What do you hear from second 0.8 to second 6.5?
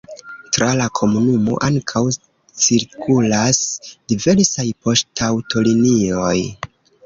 komunumo ankaŭ cirkulas diversaj poŝtaŭtolinioj.